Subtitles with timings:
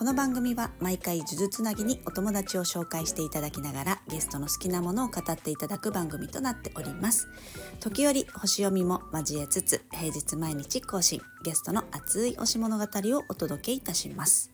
[0.00, 7.28] この番組は毎回呪術つなぎにお友達を紹介していただきながらゲストの好きなものを語っていただく番組となっております。
[7.80, 14.50] 時折星読みも交えつつ平日毎日更新ゲストの熱い推し物語をお届けいたします。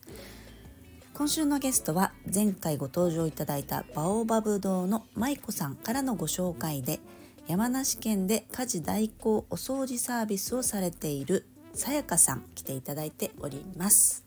[1.15, 6.99] 今週のゲストは前回ご登場いただいたバオバブ堂の舞子さんからのご紹介で
[7.47, 14.26] 山梨県で家事代行お掃除サービスをされているさやかさん来ていただいております。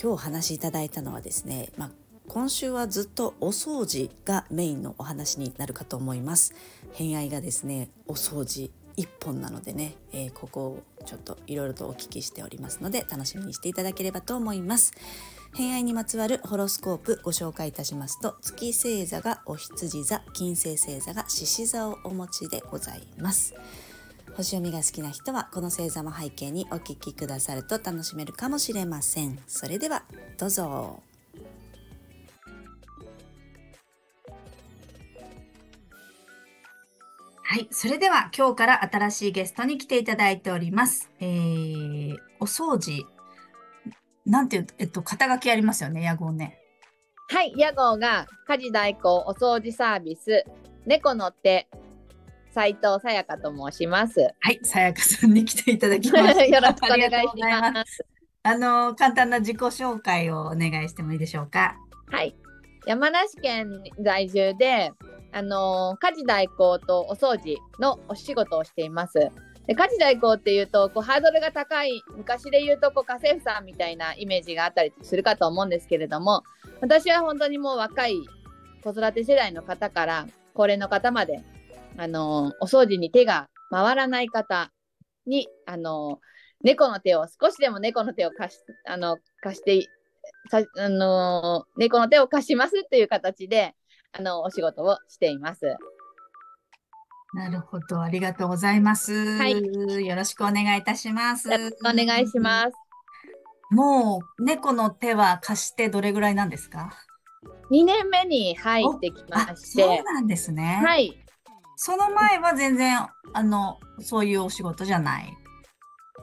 [0.00, 1.90] 今日お話しいただいたのはですね、まあ、
[2.28, 6.54] 今週はずっとお掃除がメインのお話になるかと思います。
[6.92, 14.92] 偏愛がですねお掃除一本なのでね、えー、ここをちょっといろいろとお聞きしておりますので楽しみにしていただければと思います。
[15.56, 23.54] 偏愛にまつわるホロスコープご紹介いたしますと月星座がお羊座金星星座が獅子座をお持ちでございます。
[24.38, 30.04] 星読みが好きな人はこの星座も背景にお聞きくださると楽しめるかもしれませんそれでは
[30.38, 31.02] どうぞ
[37.42, 37.66] はい。
[37.70, 41.10] それでは今日から新しいゲストに来ていただいております。
[41.18, 43.06] えー、お掃除
[44.26, 46.60] なんていう、えっと、肩書きありますよね、屋号ね。
[47.30, 50.44] はい、屋号が家事代行お掃除サービス、
[50.84, 51.68] 猫の手、
[52.50, 54.20] 斉藤さやかと申します。
[54.40, 56.40] はい、さやかさんに来ていただきます。
[56.46, 58.04] よろしくお願いします。
[58.42, 61.76] あの、簡単な自己紹介をお願いしてもいいでしょうか？
[62.10, 62.34] はい、
[62.86, 64.92] 山梨県在住で、
[65.30, 69.30] あの家事代行とお掃除のお仕事をしています。
[69.66, 76.42] で家事代行っていうとこうハードルが高い昔で言うとこう家政婦さんみたいなイメージがあったりするかと思うんですけれども
[76.80, 78.14] 私は本当にもう若い
[78.82, 81.42] 子育て世代の方から高齢の方まで、
[81.98, 84.72] あのお掃除に手が回らない方
[85.26, 86.20] に、あの
[86.62, 89.88] 猫の手を少しでも猫の手を貸しあの貸して
[90.80, 93.74] あの猫の手を貸しますっていう形で
[94.12, 95.76] あのお仕事をしています。
[97.34, 98.00] なるほど。
[98.00, 99.36] ありがとうございます。
[99.36, 99.52] はい。
[100.06, 101.50] よろしくお願いいたします。
[101.50, 101.52] お
[101.84, 102.72] 願いします。
[103.70, 106.94] もう、猫の手は貸してどれぐらいなんですか
[107.70, 109.82] ?2 年目に入ってきまして。
[109.82, 110.80] そうなんですね。
[110.82, 111.22] はい。
[111.80, 112.98] その前は全然、
[113.32, 115.32] あの、そういうお仕事じゃない？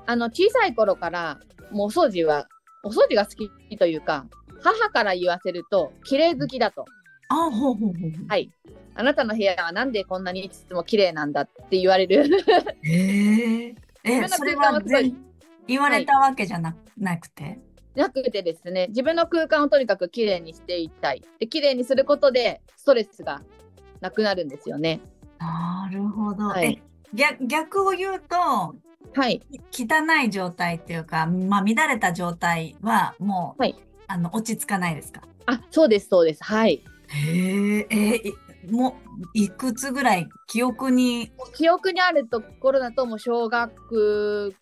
[0.05, 1.39] あの、小さい頃から、
[1.71, 2.45] もうお掃除は、
[2.83, 3.31] お掃除が好
[3.69, 4.25] きというか、
[4.61, 6.83] 母から言わせると、綺麗好きだと。
[7.29, 7.93] あほうほうほう。
[8.27, 8.51] はい。
[8.95, 12.25] あなたの部屋はなんでこんなにいつも綺麗なんだって言われる。
[12.83, 14.81] えー、 え、それは
[15.67, 17.59] 言われたわけじゃな,、なくて？
[17.95, 21.23] なくてですね、自分の空間をとにかく綺麗にしていきたい。
[21.39, 23.41] で、綺麗にすることでストレスが
[24.01, 24.99] なくなるんですよね。
[25.45, 26.45] なるほど。
[26.47, 26.81] はい、
[27.13, 29.41] 逆逆を言うと、はい、
[29.71, 29.85] 汚
[30.25, 33.75] い状態っていうか、まあ、乱れた状態はもう、はい、
[34.07, 35.21] あの落ち着かないですか？
[35.45, 36.43] あそうですそうです。
[36.43, 36.83] はい。
[37.07, 38.97] へえー、も
[39.33, 40.27] いくつぐらい？
[40.47, 41.31] 記憶に？
[41.53, 44.55] 記憶にあるところだともう小学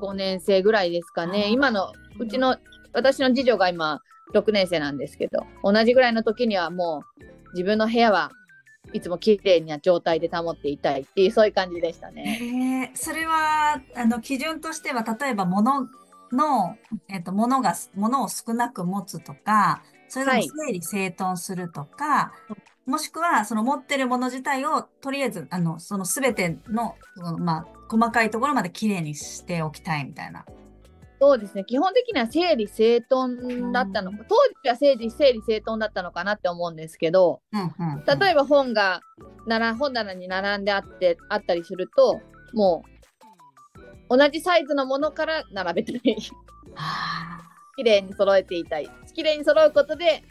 [0.00, 1.50] 5年生ぐらいですかね。
[1.50, 2.56] 今のうちの
[2.92, 4.00] 私の次女が今
[4.34, 8.30] 6年生なんですけど同じぐらいの時にはもう自分の部屋は
[8.94, 12.92] いつも綺麗な状態で保っていたいっていうそういう感じでしたね。
[12.94, 15.88] それはあの基準としては例えば物
[16.32, 16.76] の、
[17.08, 30.44] えーと、物が物を少なく持つとかそれとも整理整頓するとか、はいもしくは、その持ってるもの自体を、とりあえず、あの、そのすべての、そのまあ、細かいところまできれいにしておきたいみたいな。
[31.24, 31.64] そうですね。
[31.64, 39.00] 基本的には整理整頓だったのか、当時は整理整理整頓だったのかなって思うんですけど、うんうんうん、例えば本が
[39.46, 42.20] なら本棚に並んであってあったりすると、
[42.52, 42.84] も
[44.10, 46.16] う同じサイズのものから並べたい。
[47.78, 48.90] 綺麗に揃えていたい。
[49.14, 50.24] 綺麗に揃うことで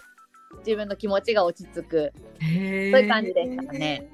[0.60, 4.08] 自分の気持ちが落ち着くそういう感じでしたね。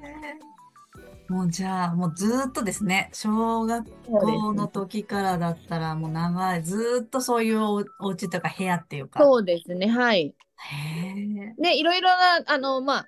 [1.30, 9.20] もうじゃあもうずっとですね小学校の時からだったらもう長いずっとそういうおお家とか部屋っていうか。
[9.22, 10.34] そうですねはい。
[10.56, 13.06] へでいろいろなあのまあ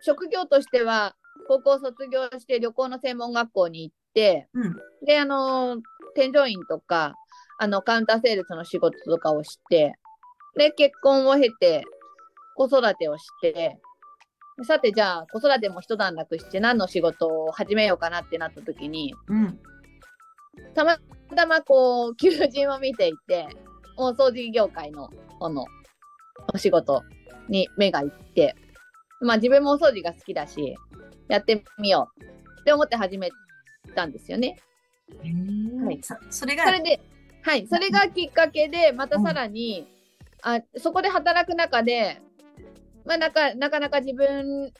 [0.00, 1.14] 職業としては
[1.46, 5.76] 高校卒業して旅行の専門学校に行って、うん、であの
[6.14, 7.16] 添乗員とか
[7.58, 9.94] あのカウンターセールスの仕事とかをして
[10.56, 11.84] で結婚を経て
[12.56, 13.78] 子育てをして、
[14.62, 19.58] さてじゃあ子育ても一段落して何の仕事を始めようかなってなった時に、うん、
[20.74, 20.98] たま
[21.34, 23.48] たまこう求人を見ていて
[23.96, 25.64] お掃除業界のこの
[26.52, 27.02] お仕事
[27.48, 28.54] に目がいって、
[29.20, 30.76] まあ自分もお掃除が好きだし、
[31.28, 33.30] やってみようって思って始め
[33.94, 34.56] たんですよね。
[35.84, 36.00] はい。
[36.02, 37.00] そそれがそれで、
[37.42, 39.86] はい、それがきっかけで、またさらに、
[40.42, 42.22] あそこで働く中で、
[43.10, 44.72] まあ、なかなかなか自分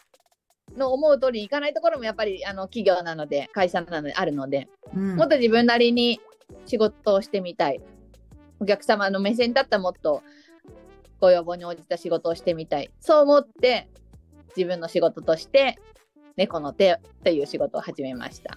[0.77, 6.21] の思う通りにいかないところもやっぱりあの企業なので、会社なのであるので、うんもっと自分なりに
[6.65, 7.81] 仕事をしてみたい。
[8.61, 10.23] お客様の目線だったらもっと
[11.19, 12.91] ご要望に応じた仕事をしてみたい。
[13.01, 13.89] そう思って
[14.57, 15.81] 自分の仕事として
[16.37, 18.57] 猫の手という仕事を始めました。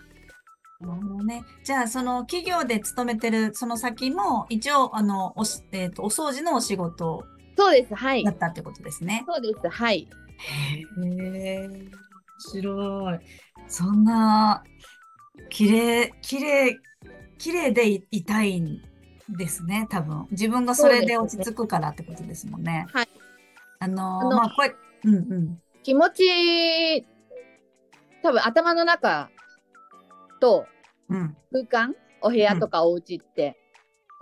[0.81, 1.43] なるほどね。
[1.63, 7.23] じゃあ、その企業で勤めてるその先も、一応、あの、おし、えっ、と、お掃除のお仕事
[7.63, 7.95] そうです。
[7.95, 8.31] はいだ。
[8.31, 9.23] ったってことですね。
[9.25, 9.69] そうです。
[9.69, 10.07] はい。
[10.49, 11.91] へえ、面
[12.39, 13.19] 白い。
[13.67, 14.63] そんな、
[15.49, 16.77] 綺麗、綺麗、
[17.37, 18.81] 綺麗でい、いたいん
[19.29, 20.27] ですね、多分。
[20.31, 22.85] 自分がそれで落ち着くからってことですもんね。
[22.91, 23.07] はい。
[23.79, 24.75] あのーあのまあ、これ、
[25.05, 25.61] うんうん。
[25.83, 27.05] 気持ち、
[28.21, 29.29] 多分頭の中
[30.41, 30.65] と
[31.09, 31.37] うん。
[31.51, 33.57] 空間、お部屋とかお家って、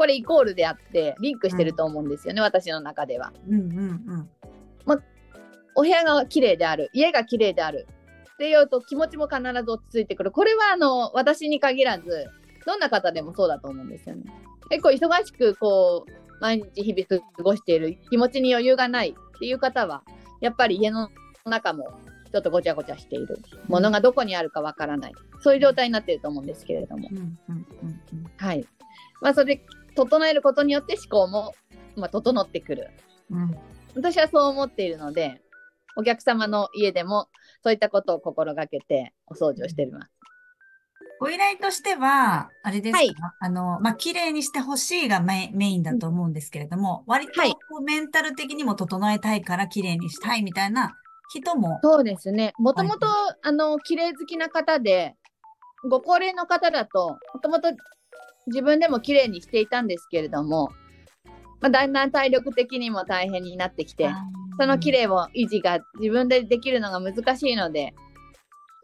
[0.01, 3.31] これイコールであって、リンクしてると思うんですよね、私の中では。
[3.47, 3.69] うんうん
[4.87, 5.03] うん。
[5.75, 7.85] お部屋が綺麗である、家が綺麗である
[8.33, 10.31] っていうと気持ちも必ず落ち着いてくる。
[10.31, 12.25] これはあの私に限らず、
[12.65, 14.23] どんな方でもそうだと思うんですよね。
[14.71, 16.11] 結構忙しくこう
[16.41, 20.01] 毎日日々過ごしている気持ちに余裕がないっていう方は、
[20.39, 21.09] やっぱり家の
[21.45, 21.91] 中も
[22.31, 23.37] ちょっとごちゃごちゃしている。
[23.67, 25.13] 物がどこにあるかわからない。
[25.41, 27.07] そういう状態になっていると思うんですけれども。
[27.11, 27.37] うんうん
[27.83, 28.31] うんうん。
[28.37, 28.65] はい。
[29.21, 29.61] まあそれ
[29.95, 31.53] 整えることによって思考も、
[31.95, 32.89] まあ、整ってくる。
[33.29, 33.55] うん
[33.95, 35.41] 私はそう思っているので、
[35.97, 37.27] お客様の家でも
[37.63, 40.11] そういったことを心がけてお掃除をしています。
[41.19, 50.95] ご依頼としては、あれですか、はいあの、まあ、綺麗にしてほしいがメメインだと思うんですけれども、割とはいこうメンタル的にも整えたいから綺麗にしたいみたいな
[51.29, 52.53] 人も、そうですね。
[52.57, 55.15] もともとは、あの、綺麗好きな方で、
[55.87, 57.69] ご高齢の方だと、もともと
[58.47, 60.69] 自分でも綺麗にしていたんですけれども、
[61.59, 64.09] まあ、だんだん体力的にも大変になってきて、
[64.59, 67.93] その綺麗を維持が自分でできるのが難しいので、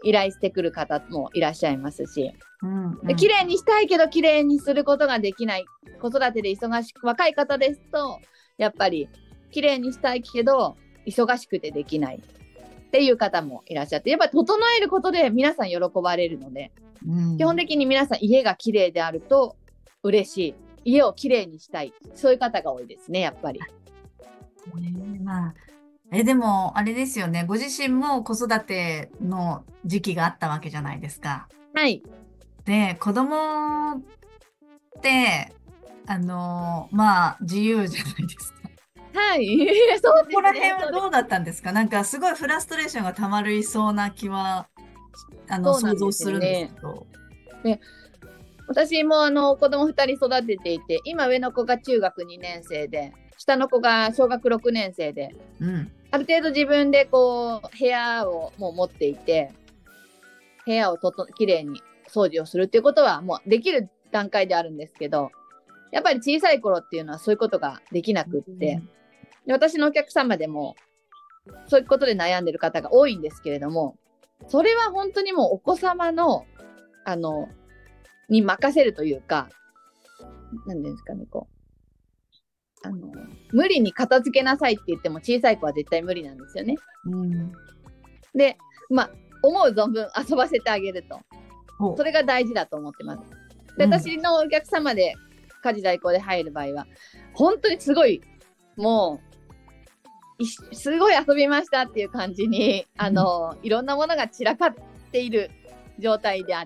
[0.03, 2.31] 依頼してくる方もいらっしゃいますし、
[2.61, 3.07] うんうん。
[3.07, 5.65] で綺麗にしたいけど綺麗にすることができない。
[5.99, 8.19] 子育てで忙しく若い方ですと
[8.57, 9.09] やっぱり
[9.51, 10.75] 綺麗にしたいけど
[11.07, 16.71] 忙しくてできないっていう方もいらっしゃってやっぱり整えることで皆さん喜ばれるので、
[17.05, 17.37] うん。
[17.37, 19.55] 基本的に皆さん家が綺麗であると
[20.03, 20.55] 嬉しい。
[20.85, 21.93] 家を綺麗にしたい。
[22.15, 23.59] そういう方が多いですねやっぱり。
[23.59, 25.53] ねまあ、
[26.11, 27.43] え、でも、あれですよね。
[27.45, 31.49] ご自身も子育ての時期があったわけじゃないですか。
[31.73, 32.01] はい。
[32.65, 34.01] で、子供っ
[35.01, 35.51] て、
[36.05, 38.57] あの、まあ、自由じゃないですか。
[39.13, 39.47] はい。
[39.57, 40.73] そうですここら辺ね。
[40.73, 41.71] はどうだったんですか？
[41.73, 44.67] なんか、すごいフラストレーションがたまりそうな気は、
[45.49, 47.07] あの、そうなん想像するんですけど。
[48.67, 55.91] 私もあの子供2人育てていて今上の子が中学2年生で下の子が小学6年生でうん。
[56.11, 59.51] ある程度自分でこう部屋をもう持っていて
[60.65, 65.31] 部屋をとときれいに掃除をするっていうことはもうできる段階であるんですけど
[65.91, 68.81] やっぱり小さい頃っていうのはそういうことができなくって、
[69.45, 70.75] で私のお客様でも
[71.67, 73.95] そういうことで悩んでる方が多いんですけれども
[74.47, 76.45] それは本当にもうお子様の
[77.05, 77.49] あの
[78.29, 79.49] に任せるというか
[80.65, 81.57] 何ていうんですかねこう
[82.87, 83.11] あの
[83.51, 86.75] 無理に片付けなさいって言っても小さい子は絶対無理なんですよね。
[87.05, 87.51] うん。
[88.35, 88.57] で
[88.89, 89.09] まあ
[89.41, 91.19] 思う存分遊ばせてあげると
[91.95, 93.21] それが大事だと思ってます。
[93.77, 95.15] でうん私のお客様で
[95.63, 96.87] 家事代行で入る場合は
[97.33, 98.21] 本当にすごい
[98.75, 99.26] もう
[100.45, 104.75] すごい遊びましたっていう感じにあのいろんなものが散らかっ
[105.11, 105.49] ている
[105.99, 106.65] 状態であ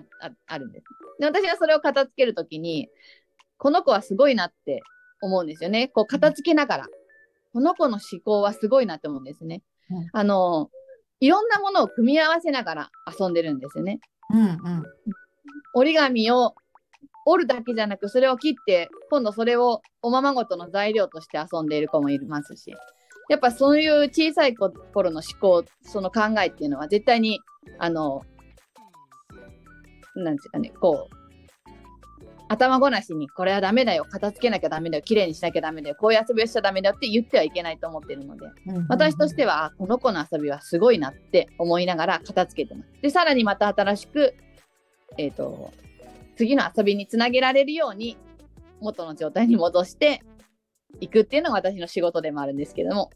[0.58, 0.84] るんです。
[1.18, 2.88] で私はそれを片付けるときに
[3.56, 4.82] この子はすごいなって
[5.22, 5.88] 思うんですよね。
[5.88, 6.86] こう片付けながら。
[7.54, 9.62] この子の思考はすごいなって思うんですね。
[9.90, 10.70] うんあの
[11.20, 14.00] いろんなものを組み合わせながら遊んでるんですよね。
[14.30, 14.82] うんうん。
[15.74, 16.54] 折り紙を
[17.24, 22.74] 折るだけじゃなくそれを切って今度それをおままごとの材料として遊んでいる子もいますし
[23.32, 27.40] やっぱそういう小さい子頃の思考その考えっていうのは絶対に
[27.78, 28.26] あの
[30.14, 31.14] なんていうかねこう
[32.50, 42.90] 頭ごなしにこれはダメだよ片付けなきゃダメだよ綺麗にしなきゃダメだよこういう遊びをしちゃダメだよって言ってはいけないと思ってるのでうん私としてはあこの子の遊びはすごいなって思いながら片付けてます。
[43.00, 44.34] でさらにまた新しく、
[45.16, 45.72] えー、と
[46.36, 48.18] 次の遊びにつなげられるように
[48.82, 50.20] 元の状態に戻して
[51.00, 53.08] いくっていうのが私の仕事でもあるんですけども。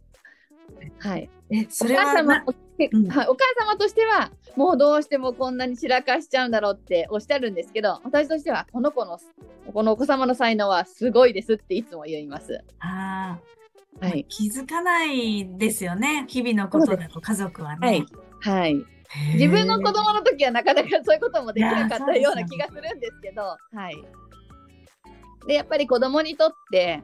[0.98, 2.44] はい、え、そおれは母様な、
[2.92, 3.08] うん。
[3.08, 9.18] はい、お母様としてはもうどうしてもこんなに散らかしちゃうんだろうっておっしゃるんですけど私としてはこの子の
[9.72, 12.62] このお子様の才能はすごいですっていつも言います。
[12.80, 13.56] あー。
[13.98, 16.26] はい、気づかないですよね。
[16.28, 18.04] 日々のことだと家族はね。
[18.40, 18.74] はい。
[19.08, 23.56] はい、自分の子供の時はなかなかそういうこともできなかったような気がするんですけど、は
[23.90, 23.94] い。
[25.46, 27.02] でやっぱり子供にとって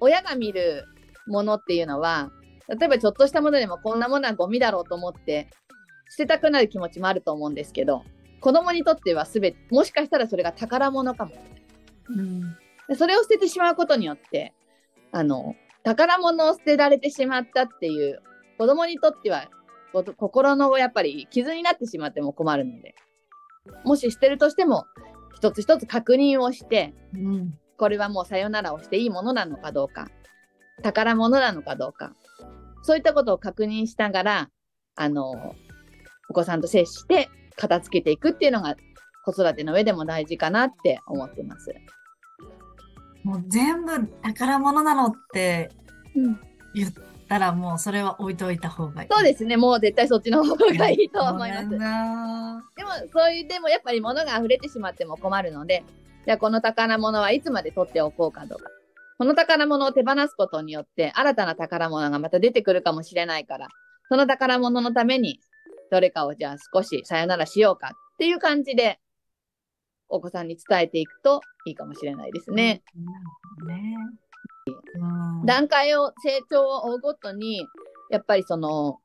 [0.00, 0.84] 親が見る
[1.26, 2.30] ものっていうのは
[2.68, 5.48] 例えばちょっとしたものでもこんなものはゴミだろうと思って
[6.10, 8.04] 捨てたくなる気持ちもあると思うんですけど
[8.40, 11.32] 子供にとっては全てもしかしたらそれが宝物かも。
[12.08, 12.56] うん。
[12.88, 14.54] でそれを捨ててしまうことによって
[15.12, 18.22] あの宝物を捨てられてしまったっていう
[18.58, 19.48] 子供にとっては
[19.92, 22.94] こ心のやっぱり傷になってしまっても困るので
[23.84, 24.84] もし捨てるとしても
[25.34, 27.58] 一つ一つ確認をしてうん。
[27.76, 30.08] これはもうさよならをしていいものなのかどうか
[30.82, 32.12] 宝物なのかどうか
[32.82, 34.50] そういったことを確認しながら
[34.94, 35.54] あの
[36.28, 38.76] お子さんと接して片付けていくっていうのが
[39.24, 41.74] 子育ての上でも大事かなって思ってます。
[43.24, 45.70] もう全部宝物なのって
[46.14, 46.40] うん
[46.74, 46.92] 言っ
[47.28, 49.08] たらもうそれは置いといた方がいい。
[49.10, 51.68] そうですね、もう絶対そっちの方がいいと思います。
[51.70, 51.80] でも、
[53.12, 55.84] そういう、でもやっぱり物が溢れてしまっても困るので、
[56.24, 58.64] じゃあこの宝物はいつまで取っておこうかとか、
[59.18, 63.66] この宝物を手放すことによって、新たな宝物がまた出てくるかもしれないから、
[64.08, 65.40] その宝物のために、
[65.90, 69.00] どれかをじゃあ少しさよならしようかっていう感じで、
[70.08, 72.82] お子さんに伝えていくといいかもしれないですね。。
[72.94, 73.26] なる
[73.58, 73.96] ほどね。
[75.44, 77.66] 段階を、成長を追うごとに、
[78.10, 79.00] やっぱりその、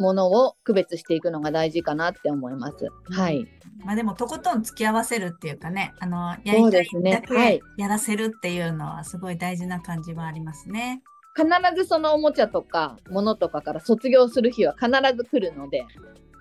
[0.00, 2.88] ものを区別していくのが大事かなって思います。
[3.10, 3.46] はい。
[3.84, 11.02] まあでもとことん付き合わせるっていうかね、あの、やりたいそうですねだはいけやらせるっていうのはすごい大事な感じはありますね。
[11.36, 15.84] 必ずそのおもちゃとか物とかから卒業する日は必ず来るので、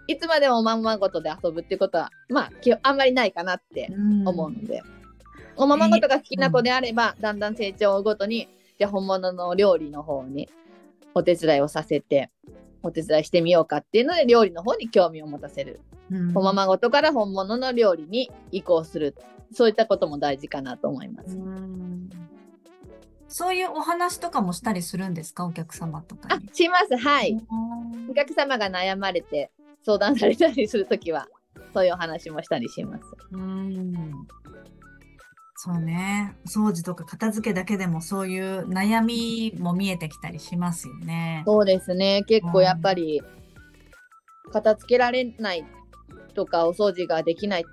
[0.07, 3.89] いつまでもおままごとで遊ぶってことは、まあ、きあんまりないかなって
[4.25, 4.81] 思うので、
[5.55, 8.47] おままごとが好きな子であれば、だんだん成長をごとに、
[8.79, 10.49] じゃあ本物の料理の方に
[11.13, 12.31] お手伝いをさせて、
[12.87, 15.79] お手伝いしてみようかっていうので、料理の方に興味を持たせる。
[16.09, 19.15] うんおままごとから本物の料理に移行する。
[19.53, 21.35] そういったことも大事かなと思いまうす。
[21.37, 22.09] ん
[23.29, 25.45] そういうお話とかもしたりするんですか？
[25.45, 26.97] お客様とかします。
[26.97, 27.31] はい。
[27.31, 29.51] うんお客様が悩まれて
[29.83, 31.27] 相談されたりするときは、
[31.73, 33.03] そういうお話もしたりします。
[33.31, 33.93] うん
[35.59, 36.35] そうね。
[36.45, 41.41] お掃除とか片付けだけでもそういう悩みも見えてきたりしますよね。
[41.47, 42.23] そうですね。
[42.27, 43.23] 結構やっぱり、
[44.53, 45.65] 片付けられない
[46.35, 47.69] とか、お掃除ができないって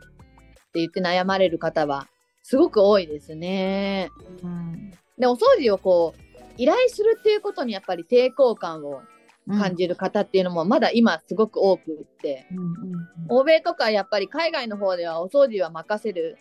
[0.76, 2.08] 言って悩まれる方は、
[2.42, 4.08] すごく多いですね。
[4.42, 6.20] うんで、お掃除をこう、
[6.56, 9.02] 依頼するっていうことにやっぱり抵抗感を
[9.46, 16.36] 感じる方っていうのもまだ今すごく多くって、うんうんうん欧米とかやっぱり海外の方ではお掃除は任せる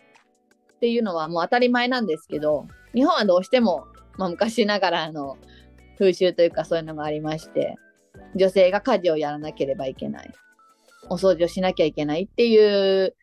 [0.84, 3.88] っていうのはもう当たり前なんですけど日本はどうしても、
[4.18, 5.38] まあ、昔ながらの
[5.98, 7.78] 風習というかそういうのがありまして
[8.36, 10.34] 女性が家事をやらなければいけない
[11.10, 13.16] お掃除をしなきゃいけないっていう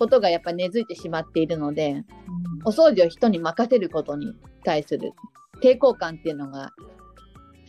[0.00, 2.02] ことがやっぱ根付いてしまっているので
[2.64, 4.34] お掃除を人に任せることに
[4.64, 5.12] 対する
[5.62, 6.72] 抵抗感っていうのが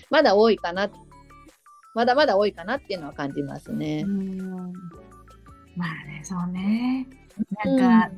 [0.10, 0.90] まだ多いかな
[1.94, 4.04] まだまだ多いかなっていうのは感じますね。
[4.04, 4.74] うん
[5.76, 7.08] まあね、そうね。
[7.64, 8.12] なんか、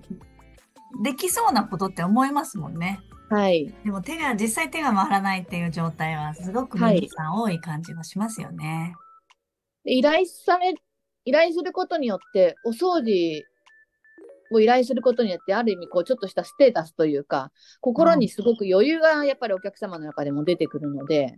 [1.04, 3.02] できそうなことって思いますもんね。
[3.30, 3.74] はい。
[3.86, 8.94] でも手が、実際手が回らないっていう状態はすごく皆さん多い感じがしますよね。
[9.86, 10.74] で依頼され、
[11.26, 13.44] 依頼することによって、お掃除
[14.52, 21.36] を依頼することによって、ある意味、こう、ちょっとしたステータスというか、心にすごく余裕がやっぱりお客様の中でも出てくるので、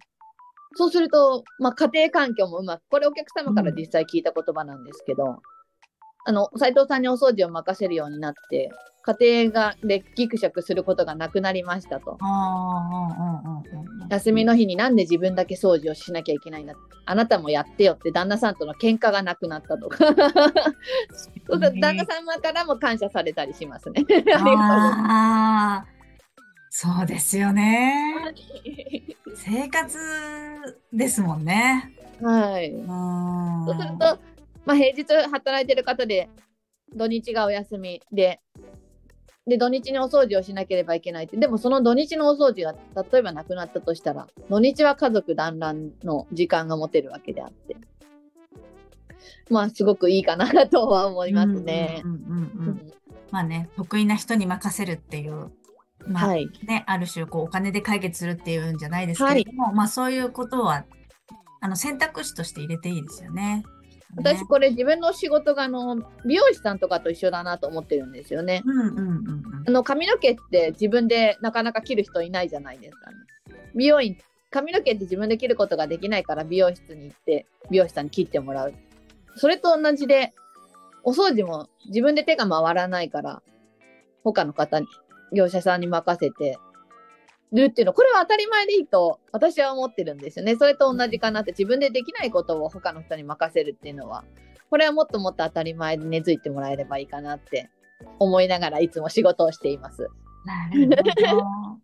[0.75, 5.41] そうすると、まあ、家庭環境もうまく、これお客様から実際聞いた言葉なんですけど、
[6.25, 8.71] あの、斉藤さんにお掃除を任せるようになって、
[9.19, 12.17] 家庭がでギクシャクすることがなくなりましたと。
[12.21, 14.09] ああ、うんうんうんうん。
[14.09, 16.75] 休みの日になんで自分だけ掃除をしなきゃいけないんだ
[17.05, 20.05] あなたもやってよって旦那さんとの喧嘩がなくなったとか
[21.81, 24.05] 旦那様からも感謝されたりしますね。
[24.37, 25.85] あ
[26.69, 28.33] そうですよね。
[29.35, 29.97] す生活
[30.91, 31.93] ですもんね。
[32.21, 32.71] はい。
[32.71, 33.65] うん。
[33.65, 34.19] そうすると、
[34.65, 36.29] まあ、平日働いてる方で
[36.96, 38.39] 土日がお休みで
[39.46, 42.75] で土日にお掃除をしなければいけないってでもその土日のお掃除が
[43.12, 47.75] 例えばなくなったとしたら土日は家族団らんの時間が持てるわけであって
[49.50, 52.03] まあすごくいいかなとは思いますね。
[53.32, 55.51] まあね、得意な人に任せるっていう
[56.08, 56.50] まあはい。
[56.65, 60.86] ね、ある種こうお金で解決するっていうんじゃないですけれども、まあそういうことは
[61.62, 63.63] あの選択肢として入れていいですよね。
[64.15, 68.62] 私ねこれ自分の仕事があの美容師さんとかと一緒だなと思ってるんですよね。
[68.65, 73.17] うんうんうんうんあの髪の毛って自分でなかなか切る人いないじゃないですか、ね。
[73.75, 74.17] 美容院
[74.51, 78.74] 髪の毛って自分で切ることができないから美容室に行って美容師さんに切ってもらう。
[79.36, 80.34] それと同じで
[81.03, 83.41] お掃除も自分で手が回らないから
[84.24, 84.88] 他の方に
[85.34, 86.58] 業者さんに任せて
[87.53, 90.55] るっていうのこれは当たり前でいいと私は思ってるんですよね。
[90.55, 94.24] それと同じかなって自分でできないことを他の人に任せるっていうのは
[94.69, 97.69] これはもっともっと当たり前で根付いてもらえればいいかなって
[98.19, 100.07] 思いながらいつも仕事をしています。
[100.45, 101.43] なるほど。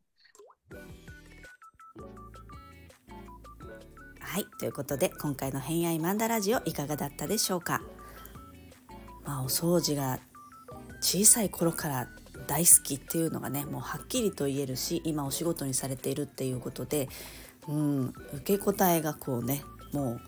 [4.21, 7.81] はいということで今回の「偏愛マンダラジオ」いかがだったでしょうか？
[9.25, 10.19] まあお掃除が
[11.01, 12.07] 小さい頃から
[12.49, 17.07] 大好きっていうのがねもうはっきりと言えるし今お仕事にされているっていうことで、
[17.67, 19.63] うん、受け答えがこうね
[19.93, 20.21] もう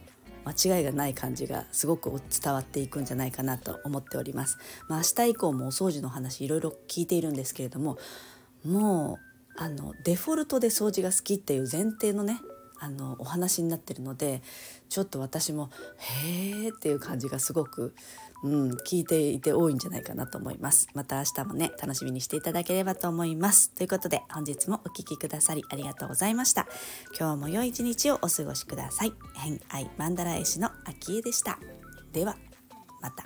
[0.45, 4.57] 間違いがない感じがすごく伝わっていくんじゃないかなと思っております。
[4.87, 7.97] まあ、明日以降もお掃除の話いろいろ聞いているんですけれども
[8.63, 9.19] も
[9.57, 12.39] うあのデフォルトで掃除が好きっていう前提のね
[12.79, 14.41] あのお話になってるので
[14.89, 17.93] ちょっと私も「へーっていう感じがすごく、
[18.43, 20.87] うん、聞いていて多いんじゃないかなと思います。
[20.93, 23.69] また明日もね、楽しみにしていただければと思います。
[23.71, 26.67] ということで、本日もお聴きくださりありがとうございました。
[27.17, 29.13] 今日も良い一日をお過ごしください。
[29.35, 31.59] 偏愛マンダラ絵師の秋江でした。
[32.11, 32.35] では、
[33.01, 33.25] また。